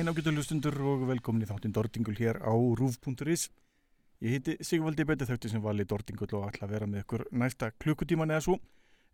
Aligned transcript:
daginn 0.00 0.16
ágættu 0.16 0.32
lustundur 0.32 0.76
og 0.88 1.02
velkomin 1.10 1.42
í 1.44 1.46
þáttinn 1.50 1.74
Dordingul 1.76 2.14
hér 2.16 2.38
á 2.40 2.56
rúf.is. 2.56 3.42
Ég 4.24 4.32
heiti 4.32 4.54
Sigvaldi 4.64 5.04
Beti 5.04 5.26
þautti 5.28 5.50
sem 5.52 5.60
vali 5.60 5.84
Dordingul 5.84 6.28
og 6.38 6.46
ætla 6.46 6.64
að 6.64 6.70
vera 6.72 6.86
með 6.88 7.02
ykkur 7.02 7.24
næsta 7.36 7.68
klukkutíman 7.76 8.30
eða 8.32 8.44
svo. 8.46 8.54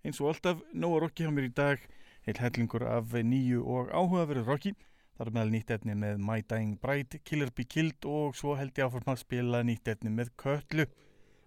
Eins 0.06 0.20
og 0.22 0.28
alltaf, 0.30 0.60
nóga 0.70 1.00
rocki 1.02 1.24
hjá 1.26 1.32
mér 1.34 1.48
í 1.48 1.50
dag, 1.58 1.82
heil 2.22 2.38
hellingur 2.38 2.84
af 2.86 3.16
nýju 3.18 3.64
og 3.66 3.90
áhugaverðu 3.90 4.44
rocki. 4.46 4.72
Það 5.16 5.26
er 5.26 5.34
meðal 5.34 5.50
nýtt 5.56 5.72
etni 5.74 5.96
með 6.04 6.22
My 6.28 6.44
Dying 6.44 6.76
Bride, 6.78 7.18
Killer 7.26 7.50
Be 7.50 7.66
Killed 7.66 8.06
og 8.06 8.38
svo 8.38 8.54
held 8.54 8.78
ég 8.78 8.86
áfram 8.86 9.10
að 9.10 9.24
spila 9.24 9.64
nýtt 9.66 9.90
etni 9.90 10.12
með 10.14 10.30
Köllu. 10.38 10.86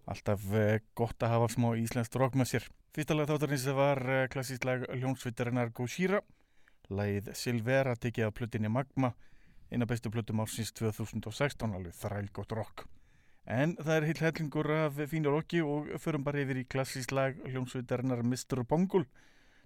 Alltaf 0.10 0.50
eh, 0.52 0.82
gott 1.00 1.24
að 1.24 1.38
hafa 1.38 1.48
smá 1.56 1.70
íslenskt 1.80 2.20
rock 2.20 2.36
með 2.36 2.52
sér. 2.52 2.68
Fyrsta 2.92 3.16
lag 3.16 3.32
þáttarins 3.32 3.70
var 3.78 4.04
eh, 4.04 4.28
klassísk 4.34 4.68
lag 4.68 4.84
hljónsvitarinnar 4.98 5.72
Gojira 5.72 6.20
Læð 6.90 7.30
Silvera 7.38 7.94
tekið 8.02 8.26
af 8.26 8.36
plötinni 8.38 8.70
Magma, 8.74 9.12
eina 9.70 9.88
bestu 9.90 10.12
plötum 10.14 10.42
ársins 10.44 10.74
2016, 10.78 11.76
alveg 11.76 11.96
þræl 11.98 12.30
gott 12.34 12.56
rock. 12.58 12.86
En 13.50 13.76
það 13.80 13.96
er 13.96 14.08
heil 14.10 14.22
hellingur 14.22 14.72
af 14.76 15.00
fínu 15.10 15.34
rocki 15.34 15.62
og 15.66 15.90
förum 16.02 16.26
bara 16.26 16.44
yfir 16.44 16.62
í 16.62 16.68
klassísk 16.70 17.16
lag 17.18 17.40
hljómsveitarinnar 17.48 18.22
Mr. 18.22 18.62
Bongul. 18.68 19.08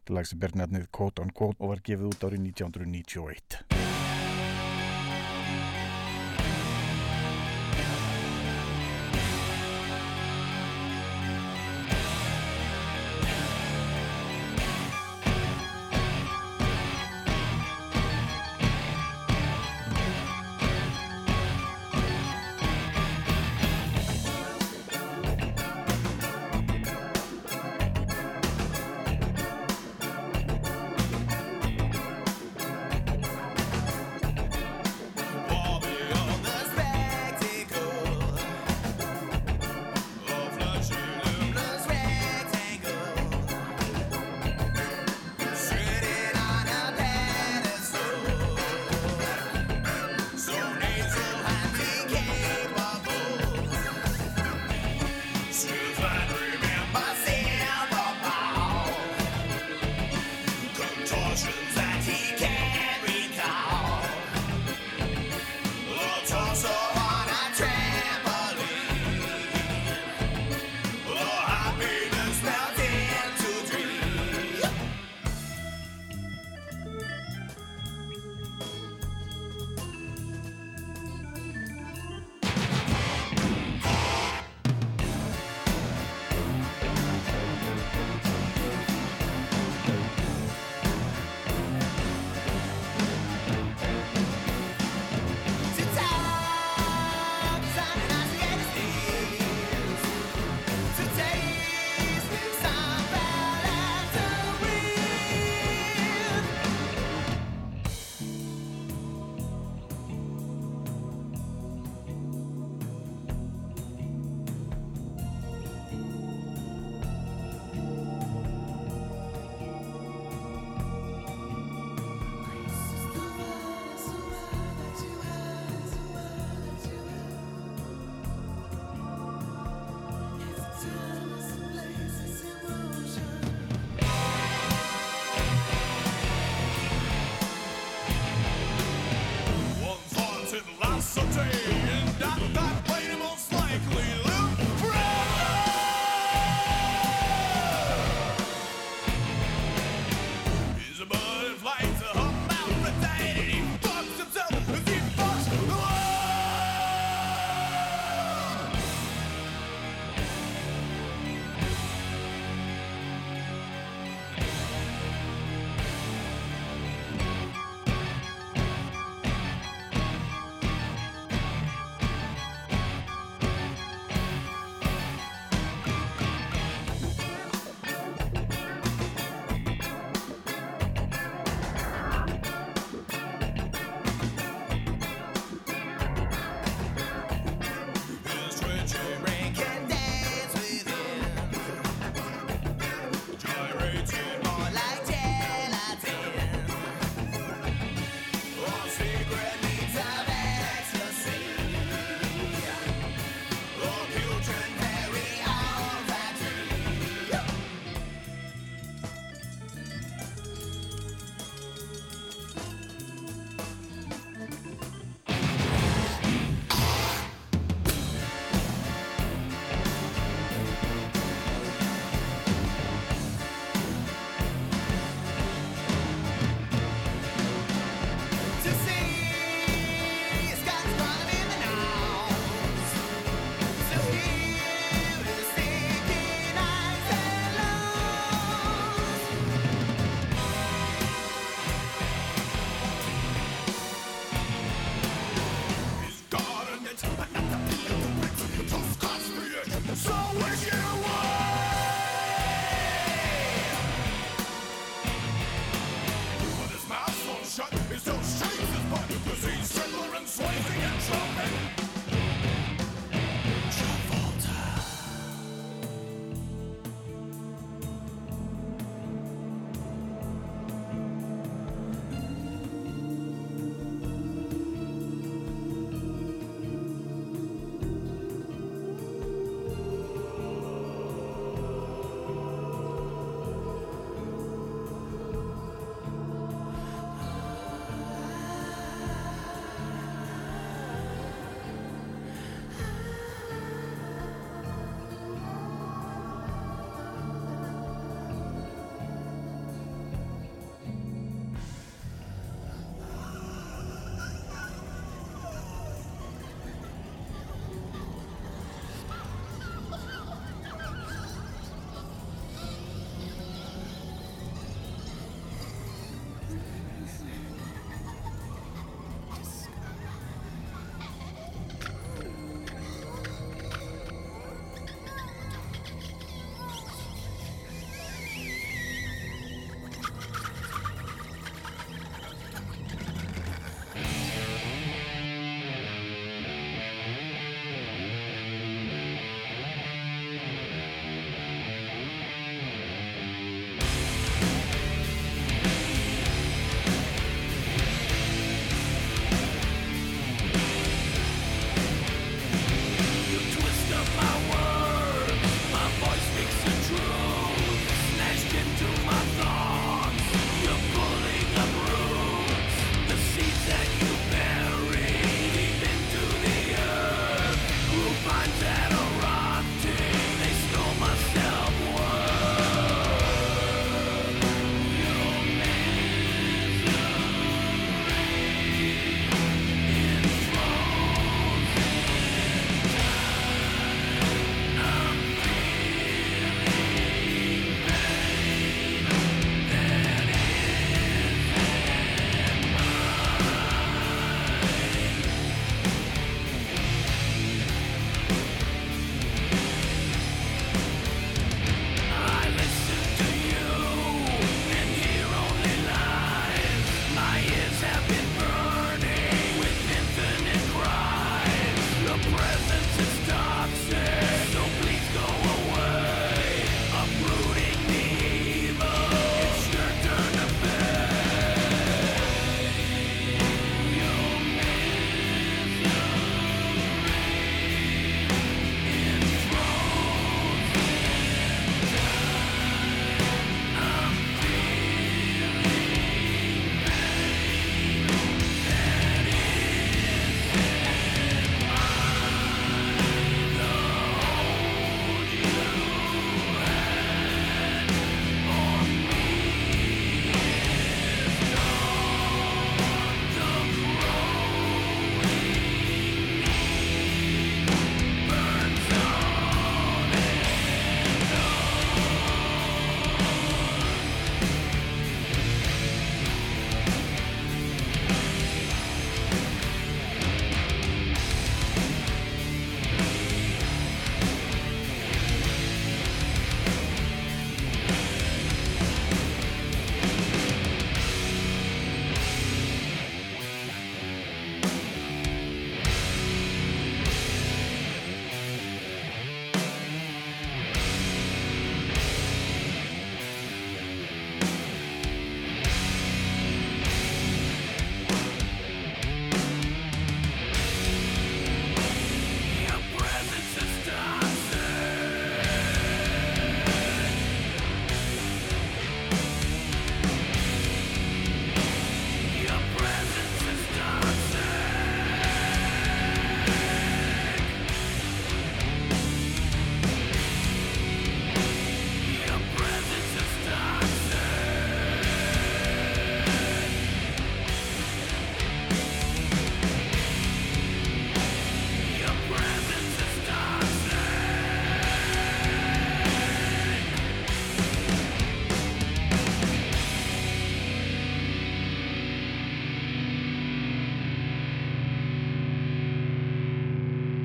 Þetta 0.03 0.19
lag 0.19 0.27
sem 0.29 0.39
ber 0.39 0.55
nefnið 0.59 0.89
Quote 0.95 1.23
on 1.23 1.35
Quote 1.35 1.59
og 1.59 1.75
var 1.75 1.83
gefið 1.83 2.11
út 2.11 2.27
árið 2.29 2.47
1991. 2.53 3.92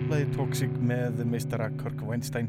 lagi 0.09 0.29
Toxic 0.33 0.73
með 0.81 1.19
meistara 1.29 1.67
Kirk 1.77 2.01
Weinstein. 2.07 2.47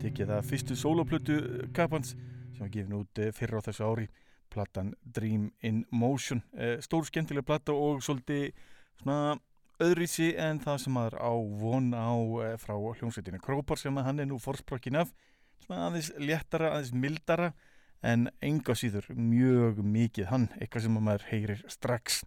Tekið 0.00 0.30
það 0.30 0.46
fyrstu 0.48 0.76
soloplötu 0.78 1.34
Kapans 1.76 2.14
sem 2.14 2.62
var 2.62 2.70
gefin 2.72 2.94
út 2.96 3.20
eh, 3.20 3.32
fyrra 3.36 3.60
á 3.60 3.66
þessu 3.66 3.84
ári. 3.84 4.06
Platan 4.48 4.94
Dream 5.04 5.50
in 5.60 5.82
Motion 5.92 6.40
eh, 6.56 6.78
stór 6.80 7.04
skemmtilega 7.04 7.44
plata 7.44 7.74
og 7.76 8.00
svolítið 8.04 8.54
svona 9.02 9.36
öðrísi 9.84 10.30
en 10.40 10.62
það 10.64 10.80
sem 10.80 10.96
maður 10.96 11.18
á 11.20 11.32
von 11.60 11.90
á 11.92 12.14
eh, 12.46 12.56
frá 12.62 12.72
hljómsveitina 12.72 13.42
Krópar 13.42 13.82
sem 13.82 14.00
hann 14.00 14.24
er 14.24 14.30
nú 14.30 14.40
forsprokkin 14.40 15.02
af. 15.02 15.12
Svona 15.66 15.90
aðeins 15.90 16.12
léttara, 16.16 16.72
aðeins 16.72 16.94
mildara 16.96 17.50
en 18.00 18.30
enga 18.40 18.76
síður 18.78 19.10
mjög 19.12 19.82
mikið 19.84 20.32
hann, 20.32 20.48
eitthvað 20.56 20.88
sem 20.88 20.96
maður 20.96 21.28
heyrir 21.34 21.66
strax. 21.68 22.22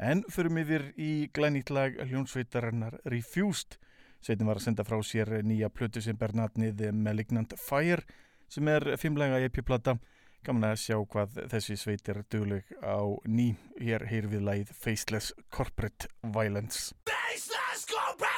En 0.00 0.24
förum 0.32 0.62
yfir 0.64 0.94
í 0.96 1.26
glænýtlag 1.36 2.00
hljómsveitarinnar 2.06 3.02
Refused 3.04 3.76
Sveitin 4.24 4.48
var 4.48 4.60
að 4.60 4.66
senda 4.68 4.84
frá 4.86 4.98
sér 5.04 5.32
nýja 5.46 5.70
plötu 5.70 6.02
sem 6.02 6.16
ber 6.18 6.34
natnið 6.36 6.88
Malignant 6.92 7.54
Fire 7.60 8.02
sem 8.48 8.68
er 8.68 8.96
fimmlega 9.00 9.40
EP-plata. 9.46 9.96
Gaman 10.46 10.68
að 10.68 10.78
sjá 10.84 10.96
hvað 11.10 11.40
þessi 11.50 11.76
sveit 11.80 12.08
er 12.12 12.22
dögleg 12.30 12.68
á 12.78 13.02
ný. 13.26 13.54
Hér 13.80 14.06
heyr 14.06 14.30
við 14.30 14.46
læð 14.46 14.72
Faceless 14.78 15.32
Corporate 15.50 16.10
Violence. 16.22 16.94
Faceless 17.10 17.88
corporate 17.90 18.35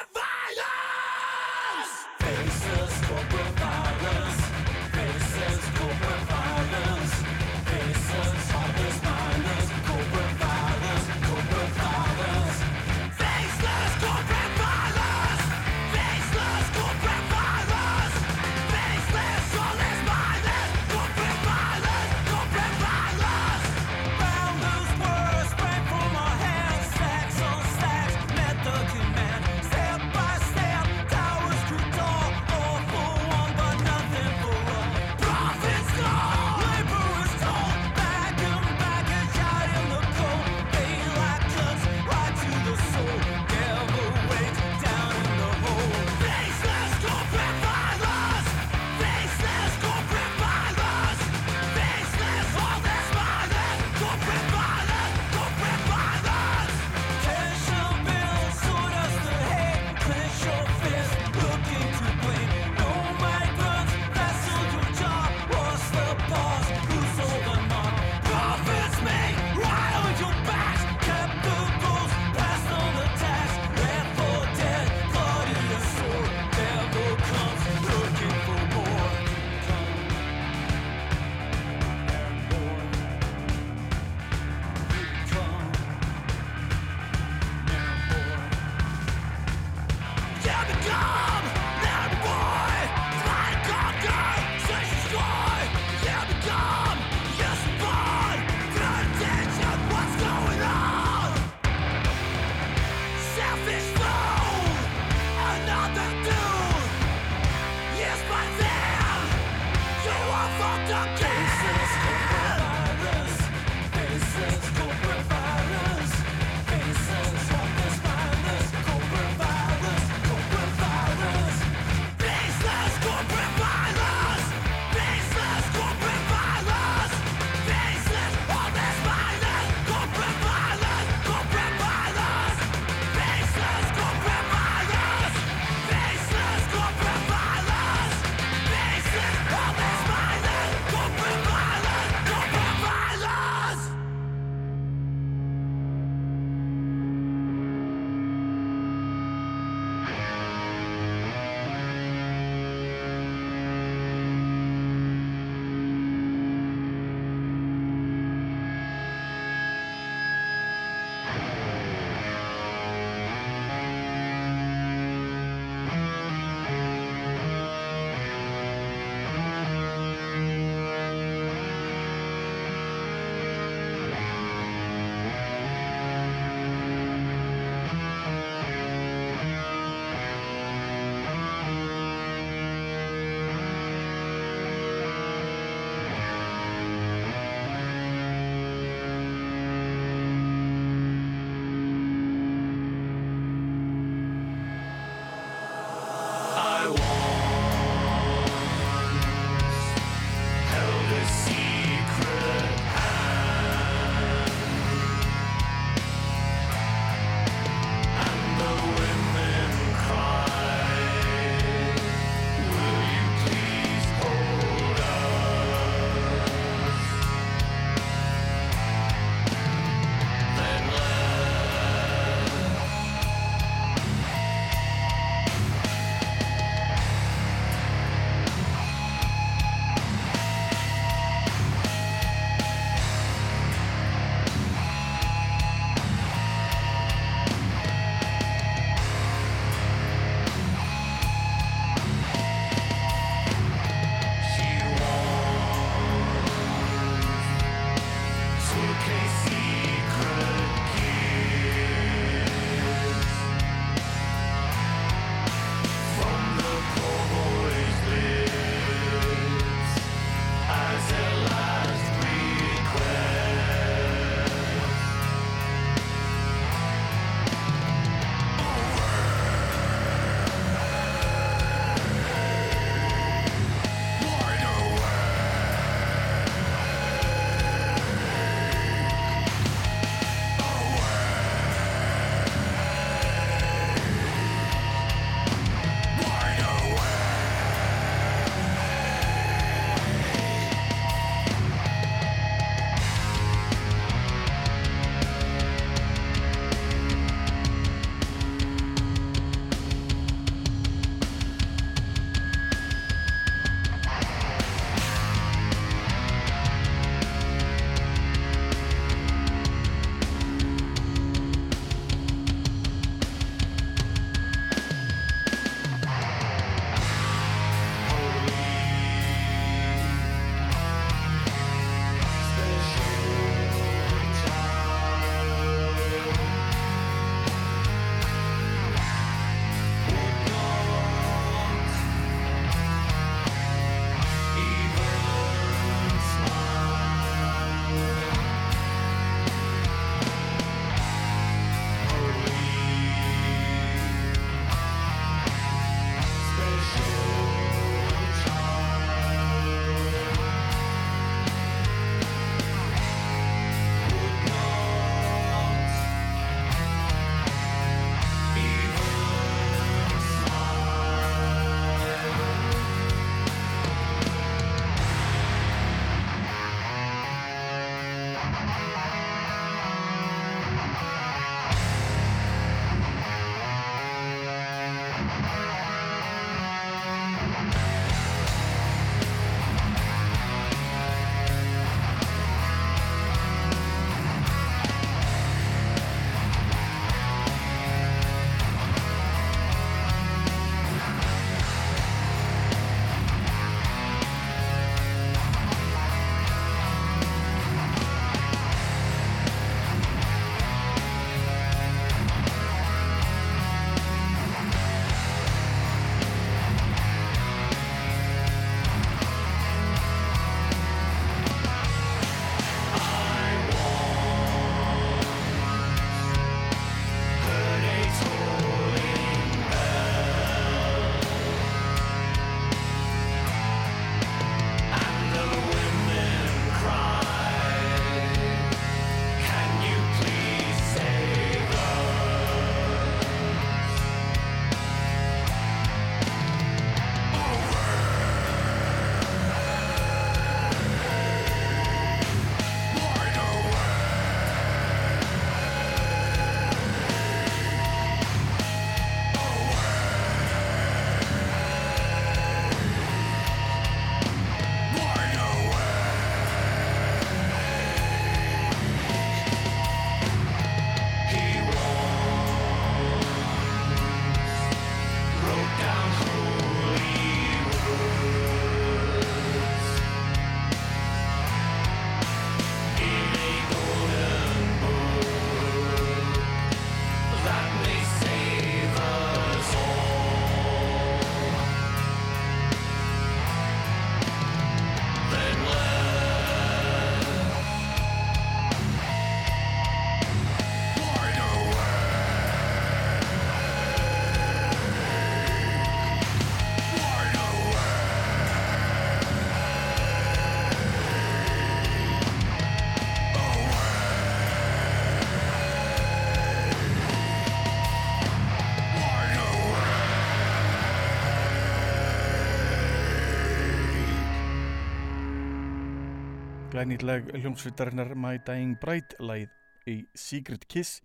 glænýtleg 516.79 517.25
hljómsveitarinnar 517.35 518.13
My 518.15 518.37
Dying 518.39 518.77
Bride 518.79 519.17
lagið 519.19 519.89
í 519.91 519.95
Secret 520.15 520.61
Kiss 520.71 521.01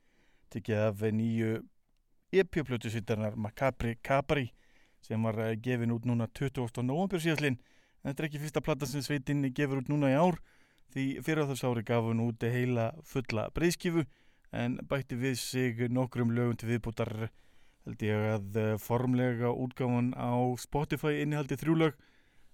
tekið 0.54 0.82
af 0.84 1.00
nýju 1.10 1.48
EP-plötu 2.30 2.92
sveitarinnar 2.92 3.34
Macabri 3.34 3.96
Capri 3.98 4.52
sem 5.02 5.26
var 5.26 5.40
eh, 5.42 5.56
gefin 5.58 5.90
út 5.90 6.06
núna 6.06 6.28
20. 6.30 6.78
november 6.86 7.18
síðastlinn 7.18 7.58
en 7.58 8.06
þetta 8.06 8.22
er 8.22 8.28
ekki 8.28 8.42
fyrsta 8.44 8.62
platta 8.62 8.86
sem 8.86 9.02
sveitin 9.02 9.42
gefur 9.50 9.80
út 9.82 9.90
núna 9.90 10.12
í 10.12 10.14
ár 10.14 10.38
því 10.94 11.08
fyrir 11.26 11.42
á 11.42 11.50
þess 11.50 11.66
ári 11.66 11.82
gaf 11.90 12.06
hún 12.06 12.22
út 12.22 12.46
heila 12.54 12.92
fulla 13.02 13.48
breyðskifu 13.56 14.06
en 14.54 14.78
bætti 14.86 15.18
við 15.18 15.40
sig 15.42 15.86
nokkrum 15.90 16.30
lögum 16.38 16.54
til 16.60 16.70
viðbútar 16.70 17.12
held 17.26 18.06
ég 18.12 18.28
að 18.36 18.62
eh, 18.62 18.76
formlega 18.78 19.50
útgáfan 19.50 20.14
á 20.14 20.38
Spotify 20.54 21.24
innihaldi 21.24 21.58
þrjú 21.58 21.80
lög 21.82 21.98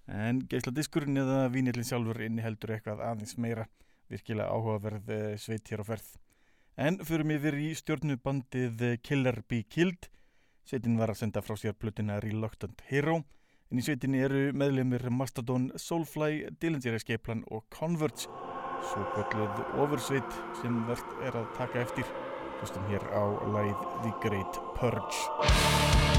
en 0.07 0.41
geisladiskurinn 0.49 1.21
eða 1.21 1.45
vínillin 1.53 1.87
sjálfur 1.87 2.21
inniheldur 2.25 2.75
eitthvað 2.75 3.03
aðeins 3.05 3.37
meira 3.37 3.67
virkilega 4.11 4.51
áhugaverð 4.51 5.11
eh, 5.15 5.35
sveit 5.39 5.69
hér 5.71 5.83
á 5.83 5.85
ferð. 5.91 6.09
En 6.79 6.97
förum 7.05 7.33
yfir 7.35 7.57
í 7.59 7.69
stjórnubandið 7.77 8.83
eh, 8.87 8.97
Killer 9.03 9.41
Be 9.47 9.63
Killed. 9.63 10.09
Sveitin 10.67 10.99
var 10.99 11.13
að 11.13 11.21
senda 11.23 11.43
frá 11.43 11.55
sér 11.59 11.77
plötina 11.77 12.19
Reluctant 12.23 12.83
Hero. 12.89 13.21
En 13.71 13.79
í 13.79 13.85
sveitinni 13.85 14.19
eru 14.25 14.49
meðlemið 14.57 15.07
Mastodon, 15.15 15.69
Soulfly, 15.79 16.49
Dillinger 16.59 16.97
Escape 16.99 17.23
Plan 17.23 17.45
og 17.49 17.63
Converge 17.71 18.27
svo 18.91 19.05
kvölduð 19.13 19.75
ofursveit 19.83 20.37
sem 20.61 20.81
verðt 20.89 21.17
er 21.27 21.41
að 21.41 21.51
taka 21.59 21.85
eftir. 21.85 22.15
Hlustum 22.59 22.85
hér 22.91 23.05
á 23.09 23.23
lagið 23.55 23.85
The 24.03 24.15
Great 24.21 24.63
Purge 24.77 26.10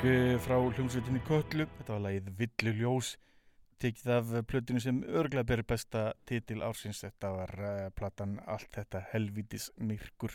frá 0.00 0.56
hljómsveitinni 0.56 1.20
Köllu, 1.26 1.66
þetta 1.76 1.92
var 1.92 2.00
lagið 2.06 2.28
Villu 2.38 2.72
Ljós, 2.78 3.10
tekið 3.82 4.12
af 4.14 4.30
plötinu 4.48 4.80
sem 4.80 5.02
örglega 5.04 5.44
beri 5.50 5.64
besta 5.68 6.14
titil 6.28 6.62
ársins, 6.64 7.02
þetta 7.04 7.32
var 7.34 7.52
uh, 7.60 7.82
platan 7.92 8.38
Allt 8.48 8.70
þetta 8.78 9.02
helvítis 9.12 9.68
myrkur. 9.76 10.32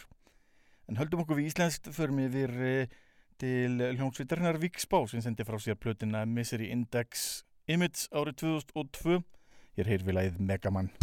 En 0.86 1.00
höldum 1.02 1.24
okkur 1.24 1.40
við 1.40 1.50
íslenskt, 1.50 1.90
förum 1.98 2.22
yfir 2.28 2.54
uh, 2.54 2.98
til 3.42 3.82
hljómsveitarnar 3.96 4.62
Víksbá 4.62 5.02
sem 5.10 5.26
sendi 5.26 5.48
frá 5.48 5.58
sér 5.58 5.80
plötuna 5.82 6.28
Misery 6.30 6.70
Index 6.70 7.42
Image 7.66 8.06
árið 8.14 8.44
2002. 8.46 9.24
Hér 9.80 9.96
heyr 9.96 10.06
við 10.06 10.20
lagið 10.20 10.44
Megaman. 10.46 10.94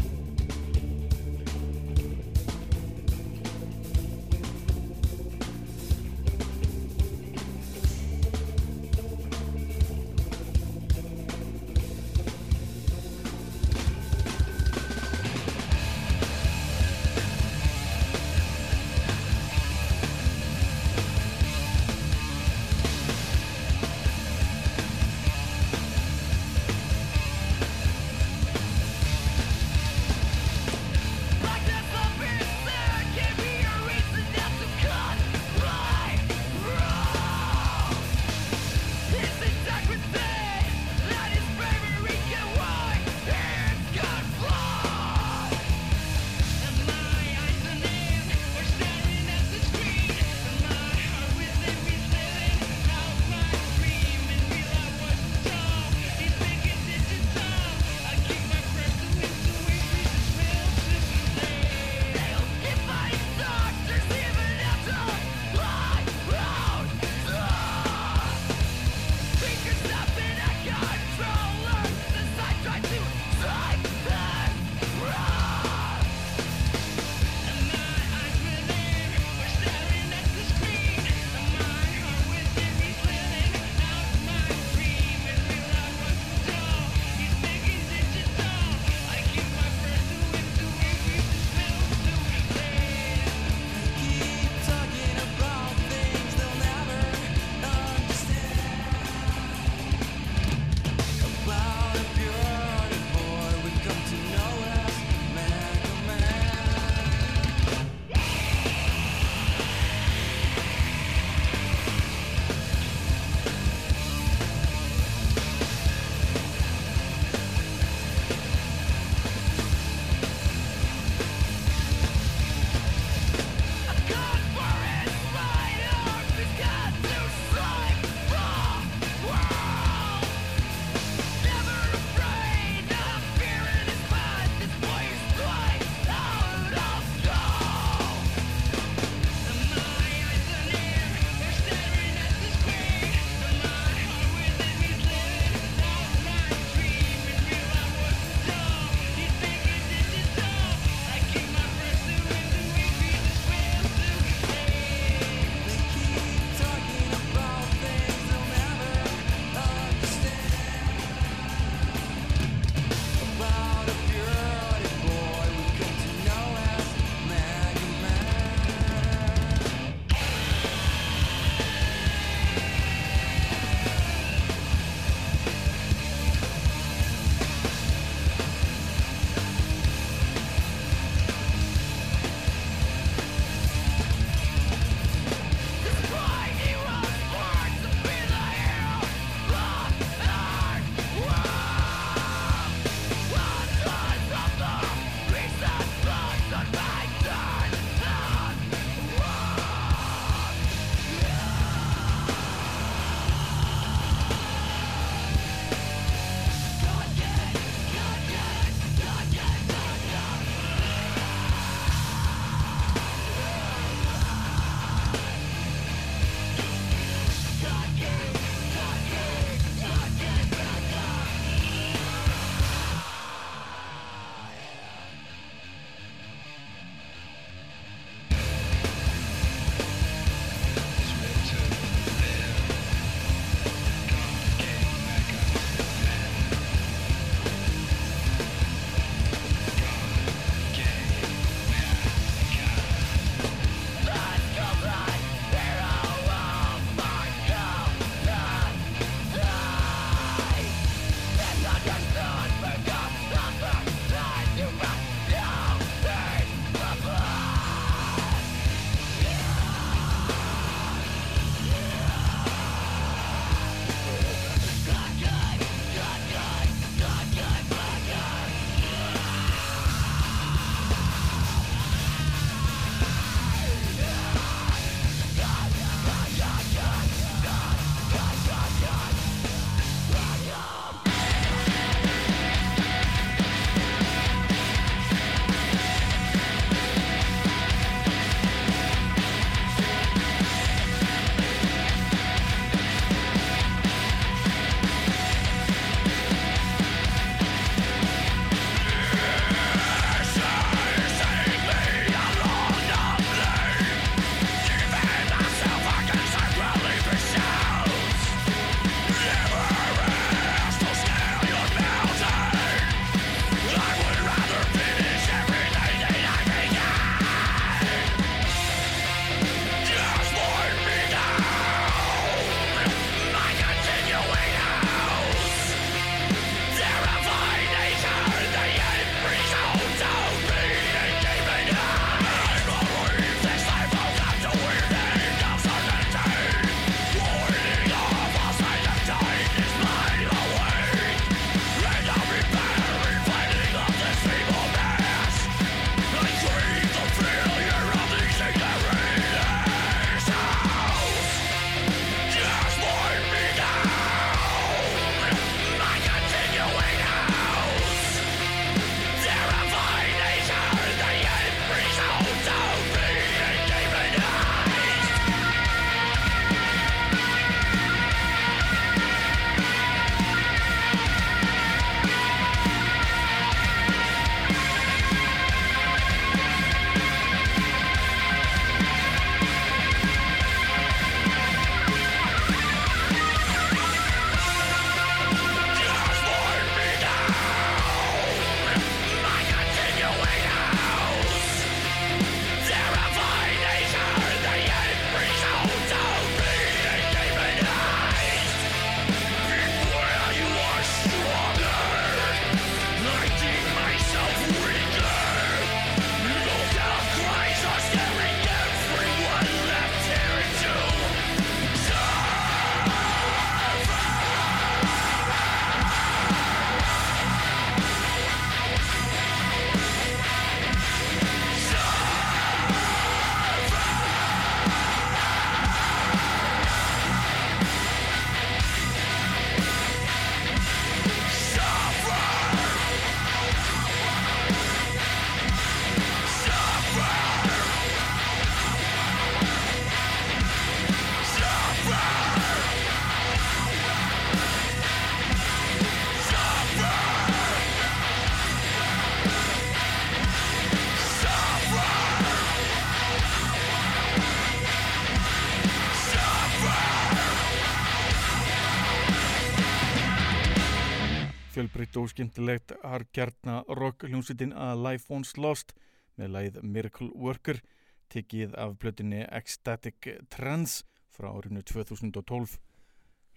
Fjölbreytt 461.93 461.97
og 461.97 462.11
skemmtilegt 462.11 462.73
harkjarna 462.83 463.65
rock 463.69 464.05
hljómsveitin 464.07 464.53
að 464.53 464.81
Life 464.87 465.13
Once 465.13 465.37
Lost 465.37 465.75
með 466.17 466.31
lagið 466.33 466.63
Miracle 466.63 467.11
Worker 467.15 467.61
tekið 468.09 468.55
af 468.57 468.79
plötinni 468.79 469.27
Ecstatic 469.29 470.09
Trance 470.31 470.85
frá 471.13 471.29
árinu 471.33 471.63
2012 471.63 472.57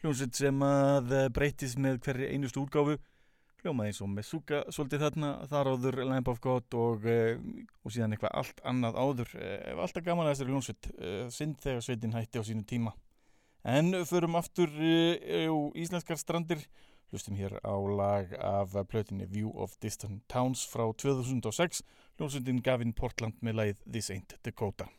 hljómsveit 0.02 0.36
sem 0.36 0.62
að 0.64 1.32
breytist 1.36 1.78
með 1.78 2.00
hverri 2.06 2.32
einustu 2.32 2.64
úrgáfu 2.64 2.98
hljómaði 3.64 3.92
eins 3.92 4.02
og 4.02 4.10
Mesuga 4.14 4.64
svolítið 4.70 5.04
þarna, 5.04 5.34
þar 5.50 5.72
áður 5.74 6.00
Lamb 6.06 6.28
of 6.30 6.40
God 6.40 6.80
og, 6.80 7.06
eh, 7.06 7.36
og 7.84 7.92
síðan 7.92 8.14
eitthvað 8.14 8.36
allt 8.38 8.62
annað 8.64 9.00
áður. 9.02 9.36
Eh, 9.42 9.74
alltaf 9.74 10.06
gaman 10.06 10.28
að 10.28 10.36
þessari 10.36 10.54
hljómsveit 10.54 10.92
eh, 11.00 11.30
synd 11.34 11.58
þegar 11.64 11.82
sveitin 11.82 12.14
hætti 12.14 12.40
á 12.40 12.44
sínu 12.46 12.64
tíma. 12.64 12.94
En 13.66 14.06
förum 14.06 14.38
aftur 14.38 14.70
á 14.70 15.56
íslenskar 15.74 16.20
strandir 16.22 16.62
hlustum 17.12 17.38
hér 17.40 17.58
á 17.62 17.76
lag 17.76 18.34
af 18.40 18.76
plötinni 18.90 19.28
View 19.30 19.52
of 19.54 19.78
Distant 19.82 20.24
Towns 20.28 20.66
frá 20.68 20.88
2006 20.92 21.84
hljómsveitin 22.18 22.62
Gavin 22.66 22.94
Portland 22.94 23.42
með 23.42 23.60
lagið 23.62 23.84
This 23.92 24.12
Ain't 24.14 24.40
Dakota 24.44 24.90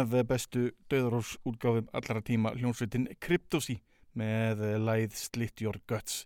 af 0.00 0.18
bestu 0.28 0.66
döðarófs 0.90 1.36
útgáfum 1.46 1.88
allra 1.92 2.22
tíma 2.24 2.54
hljónsveitin 2.56 3.08
Cryptosi 3.20 3.78
með 4.18 4.64
læð 4.82 5.16
Slit 5.16 5.62
Your 5.62 5.78
Guts 5.86 6.24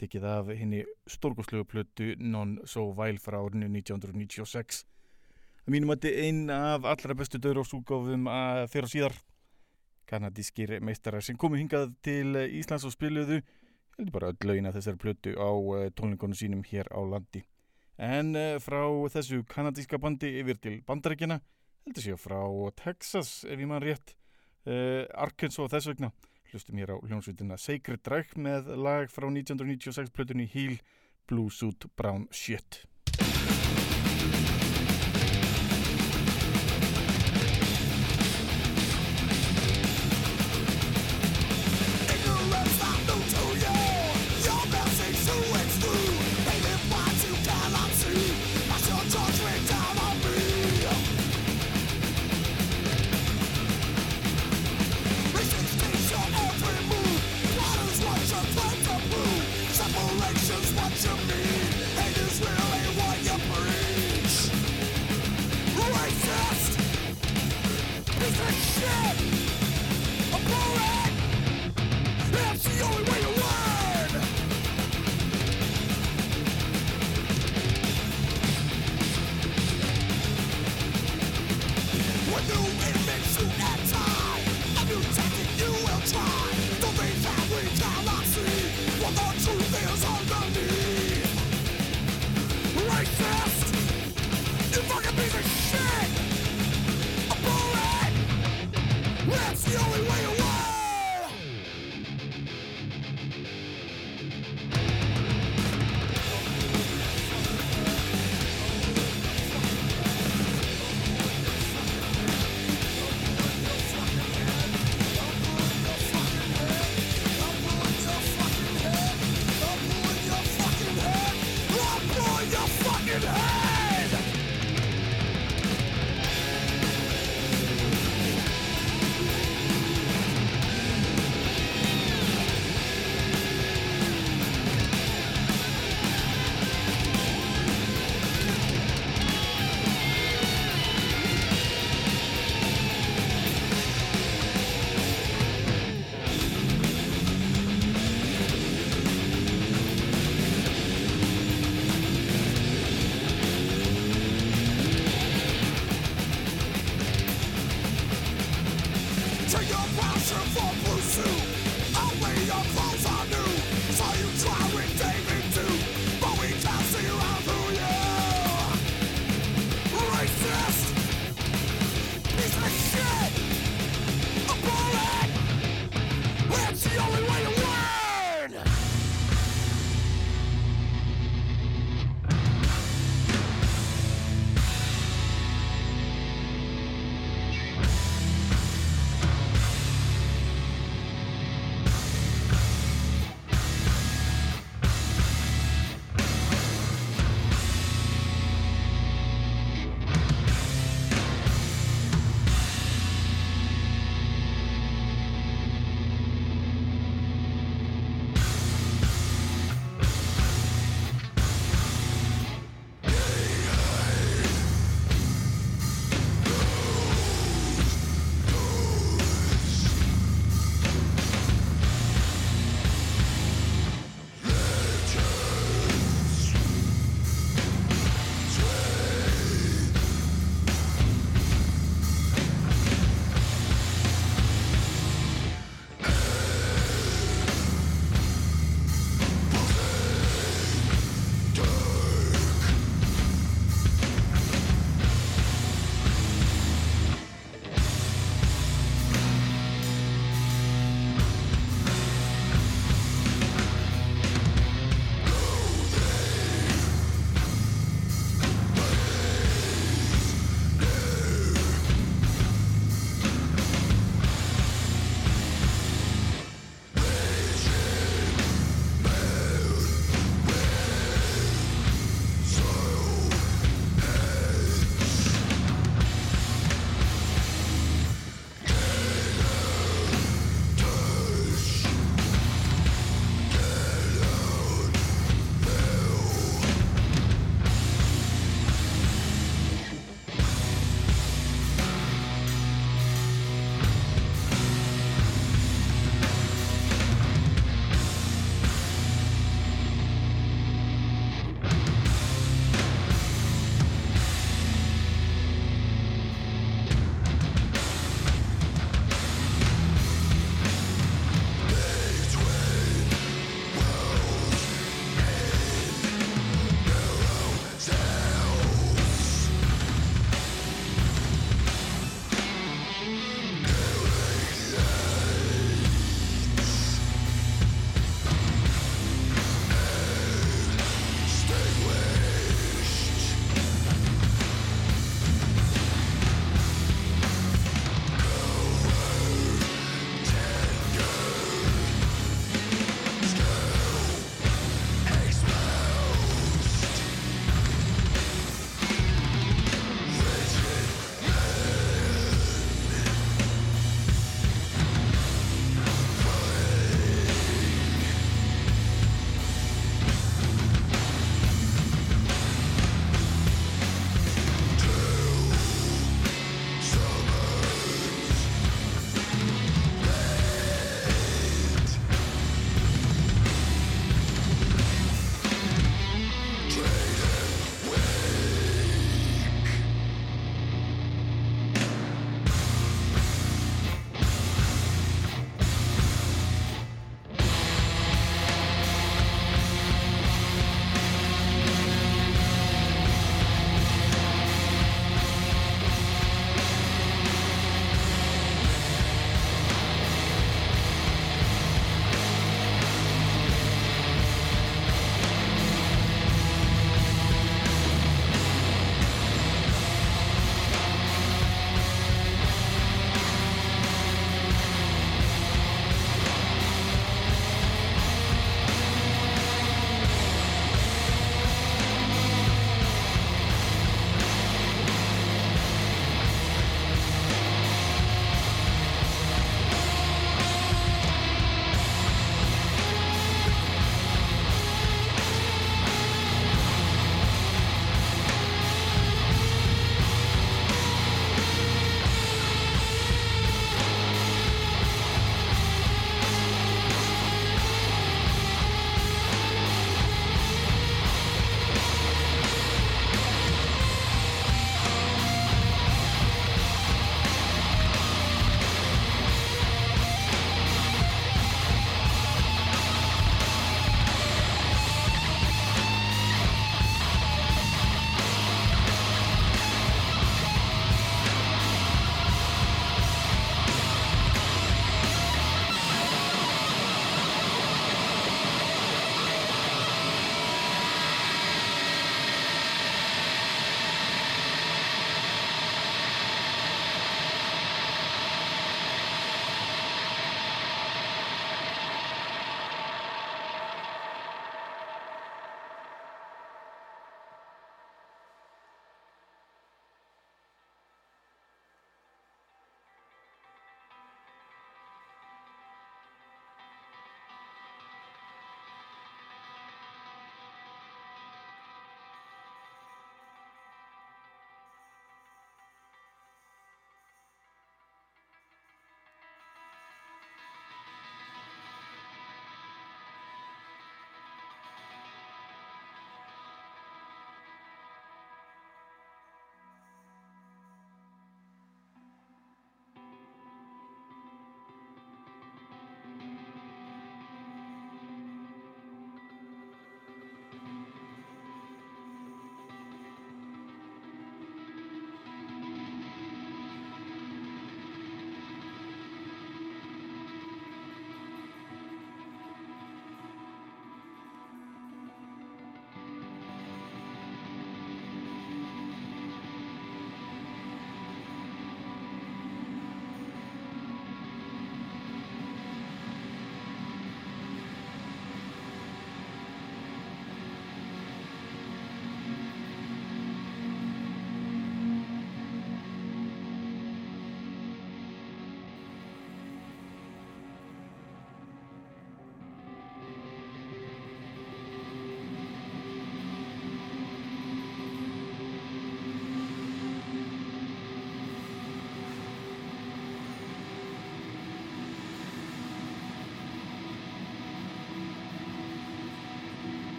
tekið 0.00 0.26
af 0.26 0.50
henni 0.54 0.82
stórgóðslegu 1.10 1.66
plötu 1.68 2.14
Non 2.18 2.58
So 2.68 2.90
Vile 2.96 3.22
frá 3.22 3.38
árinu 3.40 3.68
1996 3.70 4.84
að 5.64 5.72
mínum 5.72 5.94
að 5.94 6.10
einn 6.26 6.50
af 6.52 6.84
allra 6.84 7.16
bestu 7.16 7.40
að 8.28 8.66
þeirra 8.72 8.90
síðar. 8.90 9.14
Kanadískir 10.04 10.80
meistarar 10.84 11.24
sem 11.24 11.36
komu 11.36 11.56
hingað 11.56 11.94
til 12.04 12.36
Íslands 12.36 12.84
og 12.84 12.92
spiluðu 12.92 13.40
heldur 13.96 14.12
bara 14.12 14.32
öll 14.32 14.48
lögin 14.48 14.66
af 14.68 14.74
þessari 14.76 15.00
plötu 15.00 15.32
á 15.38 15.50
eh, 15.78 15.90
tónleikonum 15.96 16.36
sínum 16.36 16.64
hér 16.66 16.90
á 16.92 17.00
landi. 17.00 17.44
En 17.96 18.34
eh, 18.36 18.58
frá 18.60 18.82
þessu 19.14 19.44
kanadíska 19.48 19.98
bandi 20.02 20.34
yfir 20.42 20.58
til 20.60 20.82
bandarækjana 20.84 21.40
heldur 21.84 22.04
séu 22.04 22.16
frá 22.20 22.40
Texas 22.80 23.44
ef 23.44 23.58
ég 23.58 23.68
mann 23.68 23.82
rétt. 23.84 24.14
Uh, 24.64 25.04
Arkansas 25.12 25.68
þess 25.72 25.90
vegna. 25.92 26.12
Hlustum 26.50 26.78
hér 26.80 26.94
á 26.94 26.96
hljónsvitina 27.02 27.58
Sacred 27.58 28.00
Drag 28.06 28.30
með 28.38 28.72
lag 28.78 29.10
frá 29.12 29.26
1996 29.28 30.12
plötunni 30.14 30.46
Heel 30.48 30.78
Blue 31.28 31.50
Suit 31.50 31.88
Brown 31.96 32.28
Shit 32.30 32.84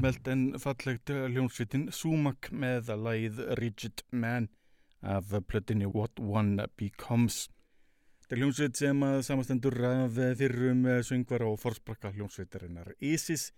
tormelt 0.00 0.28
en 0.32 0.42
fallegt 0.56 1.10
hljómsveitin 1.12 1.82
Sumac 1.92 2.46
með 2.56 2.86
að 2.94 3.02
lagið 3.04 3.40
Rigid 3.58 4.00
Man 4.16 4.46
af 5.04 5.34
plötinni 5.44 5.84
What 5.92 6.16
One 6.16 6.64
Becomes. 6.80 7.50
Þetta 8.22 8.32
er 8.32 8.40
hljómsveit 8.40 8.80
sem 8.80 9.04
að 9.04 9.18
samastendur 9.26 9.76
af 9.90 10.16
fyrrum 10.40 10.86
söngvar 11.04 11.44
og 11.50 11.58
forsprakka 11.60 12.14
hljómsveitarinnar 12.14 12.94
Isis 12.96 13.50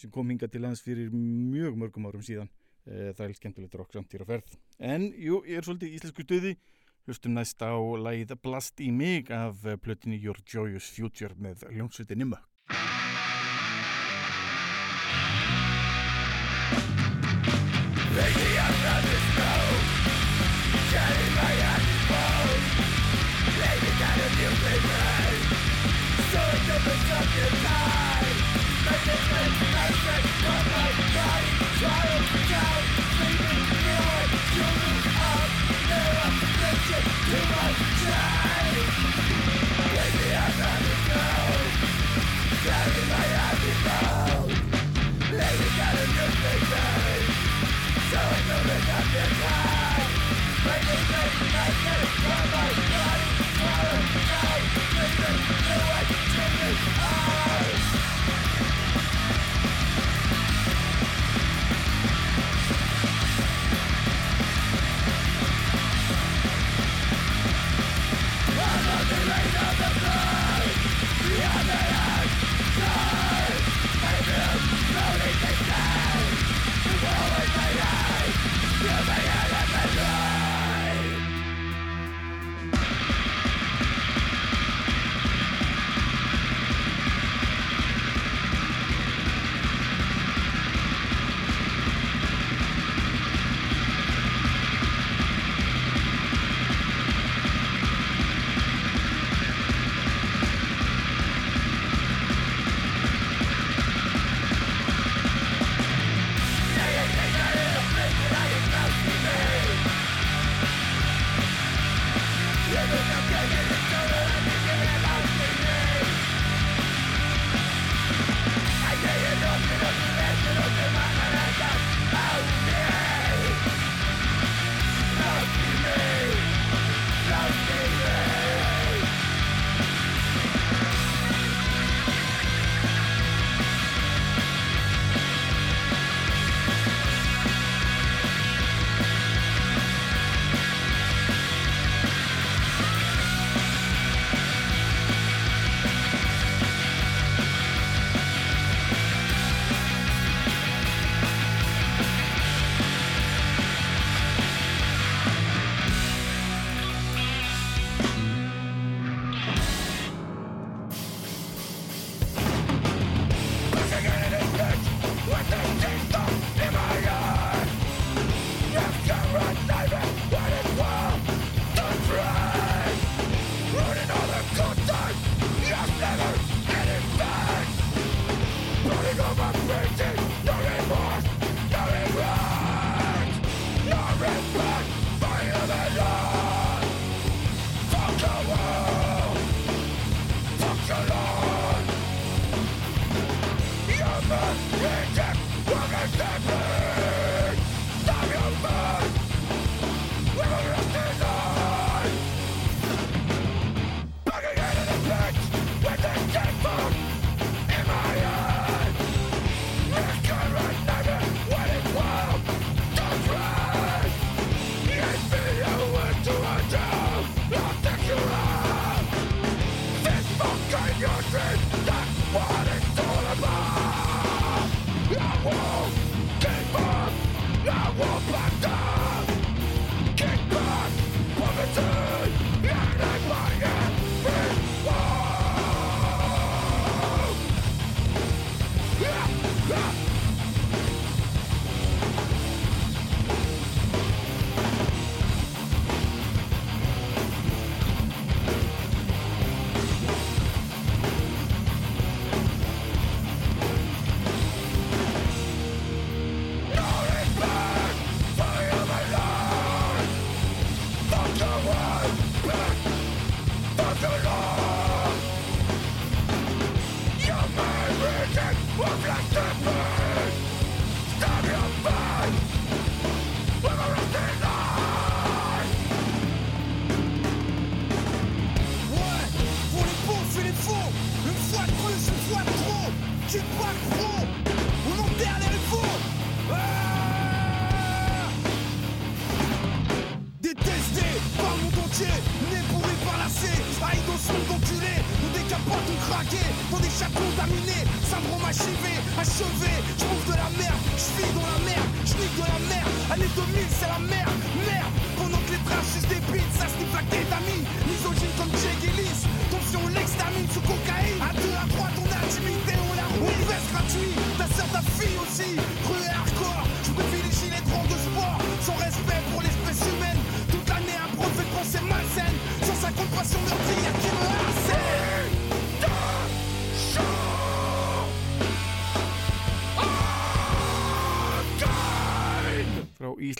sem 0.00 0.08
kom 0.14 0.32
hinga 0.32 0.48
til 0.48 0.64
lands 0.64 0.80
fyrir 0.80 1.12
mjög 1.12 1.76
mörgum 1.82 2.08
árum 2.08 2.24
síðan. 2.24 2.48
Eh, 2.88 3.12
Það 3.12 3.26
er 3.26 3.36
skemmtilegt 3.36 3.76
rock 3.76 3.92
samt 3.92 4.16
hér 4.16 4.24
á 4.24 4.30
ferð. 4.32 4.56
En 4.80 5.10
jú, 5.12 5.42
ég 5.44 5.60
er 5.60 5.68
svolítið 5.68 5.90
í 5.90 6.00
íslensku 6.00 6.24
stuði. 6.24 6.54
Hlustum 7.04 7.36
næst 7.36 7.60
á 7.60 7.76
lagið 7.76 8.38
Blast 8.40 8.80
í 8.80 8.88
mig 8.88 9.28
af 9.28 9.68
plötinni 9.84 10.16
Your 10.16 10.40
Joyous 10.48 10.88
Future 10.96 11.36
með 11.36 11.68
hljómsveitinni 11.68 12.32
Mökk. 12.32 12.99
you 24.40 24.48
be 24.48 24.74
made 24.88 25.44
So 26.32 26.40
it. 26.40 26.60
can 26.66 26.80
be 26.84 26.96
something 27.08 27.59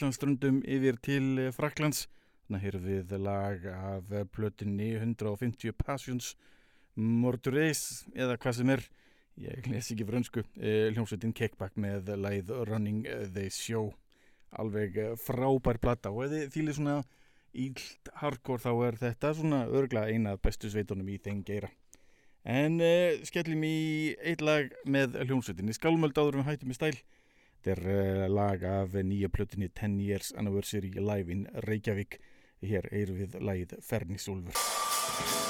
Íslandsströndum 0.00 0.62
yfir 0.64 0.96
til 1.04 1.24
eh, 1.36 1.50
Fraklands. 1.52 2.06
Þannig 2.46 2.54
að 2.56 2.62
hér 2.64 2.76
við 2.86 3.10
lag 3.20 3.66
af 3.68 4.14
plötinni 4.32 4.94
150 4.96 5.74
Passions 5.76 6.30
Mortureis 6.96 8.06
eða 8.16 8.38
hvað 8.40 8.56
sem 8.56 8.72
er, 8.72 8.84
ég 9.44 9.68
lesi 9.68 9.92
ekki 9.92 10.06
frönsku, 10.08 10.46
eh, 10.56 10.88
hljómsveitin 10.94 11.36
Kekbak 11.36 11.76
með 11.76 12.14
læð 12.16 12.54
Running 12.70 13.04
the 13.34 13.44
Show. 13.52 13.92
Alveg 14.56 14.96
eh, 14.96 15.12
frábær 15.20 15.82
platta 15.84 16.14
og 16.16 16.30
eða 16.30 16.48
þýli 16.56 16.78
svona 16.80 16.96
íld 17.52 18.10
hardcore 18.22 18.64
þá 18.64 18.72
er 18.88 19.00
þetta 19.04 19.36
svona 19.36 19.62
örgla 19.68 20.08
eina 20.08 20.38
bestu 20.40 20.72
sveitunum 20.72 21.12
í 21.12 21.20
þeng 21.20 21.44
geira. 21.44 21.68
En 22.48 22.80
uh, 22.80 23.20
skellum 23.28 23.68
í 23.68 24.16
eitt 24.16 24.40
lag 24.40 24.72
með 24.88 25.20
hljómsveitinni 25.26 25.76
Skálmöld 25.76 26.16
áður 26.16 26.40
við 26.40 26.54
hættum 26.54 26.72
í 26.72 26.80
stæl. 26.80 26.94
Þetta 27.60 27.72
er 27.74 27.88
eh, 27.92 28.26
lag 28.32 28.62
af 28.64 28.94
nýja 29.04 29.28
plötunni 29.28 29.68
Ten 29.68 29.98
Years 30.00 30.32
Anniversary 30.32 30.94
Live 30.96 31.28
in 31.28 31.44
Reykjavík. 31.68 32.16
Hér 32.64 32.88
eyru 32.88 33.20
við 33.20 33.36
lagið 33.36 33.76
Fernisúlfur. 33.84 35.49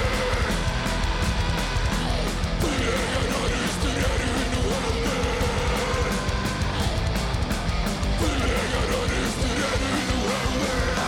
over. 10.53 11.00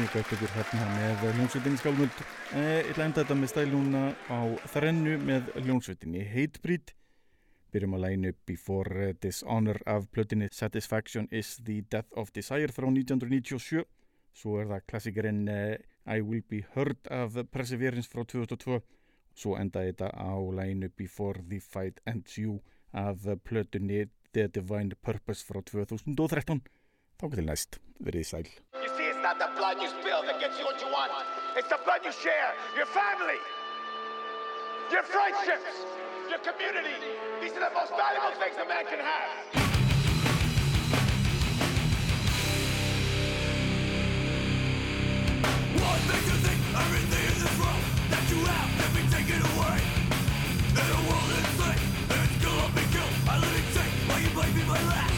Tónleikaupptökur 0.00 0.48
hérna 0.54 0.84
með 0.96 1.24
hljómsveitinni 1.36 1.76
Skálmöld. 1.76 2.20
Eh, 2.56 2.78
ég 2.80 2.86
ætla 2.88 3.02
að 3.02 3.08
enda 3.10 3.20
þetta 3.20 3.34
með 3.36 3.50
stæluna 3.50 4.02
á 4.32 4.40
þrennu 4.72 5.16
með 5.28 5.50
hljómsveitinni 5.60 6.22
Hatebreed. 6.24 6.92
Byrjum 7.74 7.96
að 7.98 8.04
læna 8.06 8.30
upp 8.32 8.38
Before 8.48 9.10
Dishonor 9.20 9.80
af 9.84 10.06
plötinni 10.08 10.48
Satisfaction 10.56 11.28
is 11.30 11.58
the 11.66 11.82
Death 11.92 12.08
of 12.16 12.32
Desire 12.32 12.72
frá 12.72 12.88
1997. 12.88 13.84
Svo 14.32 14.56
er 14.62 14.70
það 14.70 14.86
klassikerinn 14.88 15.42
eh, 15.52 15.76
I 16.08 16.24
Will 16.24 16.46
Be 16.48 16.62
Heard 16.72 17.04
af 17.10 17.36
Perseverance 17.52 18.08
frá 18.08 18.24
2002. 18.24 18.80
Svo 19.36 19.58
enda 19.60 19.84
þetta 19.84 20.14
á 20.16 20.32
lænu 20.32 20.88
Before 20.96 21.44
the 21.44 21.60
Fight 21.60 22.00
Ends 22.06 22.38
You 22.38 22.62
af 22.92 23.28
plötinni 23.44 24.06
The 24.32 24.48
Divine 24.48 24.96
Purpose 25.02 25.44
frá 25.44 25.60
2013. 25.60 26.64
Þá 27.20 27.28
getur 27.28 27.44
næst 27.52 27.82
verið 28.00 28.24
sæl. 28.32 28.99
Not 29.22 29.38
the 29.38 29.50
blood 29.56 29.76
you 29.80 29.88
spill 29.88 30.22
that 30.22 30.40
gets 30.40 30.58
you 30.58 30.64
what 30.64 30.80
you 30.80 30.88
want. 30.88 31.12
It's 31.56 31.68
the 31.68 31.78
blood 31.84 32.00
you 32.04 32.12
share, 32.12 32.54
your 32.76 32.86
family, 32.86 33.36
your 34.90 35.02
friendships, 35.02 35.84
your 36.28 36.38
community. 36.38 36.96
These 37.40 37.52
are 37.52 37.68
the 37.68 37.74
most 37.74 37.92
valuable 37.92 38.32
things 38.40 38.56
a 38.56 38.66
man 38.66 38.84
can 38.86 39.00
have. 39.00 39.28
What 45.76 46.00
makes 46.08 46.26
you 46.26 46.38
think 46.40 46.60
everything 46.80 47.24
is 47.28 47.44
wrong 47.60 47.82
that 48.08 48.24
you 48.32 48.40
have, 48.40 48.70
let 48.80 48.90
me 48.96 49.02
take 49.12 49.28
it 49.28 49.42
away. 49.52 49.78
In 50.72 50.86
a 50.96 51.00
world 51.04 51.30
insane, 51.44 51.82
it's 52.08 52.36
gonna 52.40 52.72
be 52.72 52.84
killed. 52.88 53.14
I 53.28 53.36
live 53.36 53.52
in 53.52 53.66
shame 53.74 53.92
while 54.08 54.20
you 54.20 54.30
blame 54.32 54.54
me 54.56 54.64
my 54.64 54.80
last. 54.88 55.09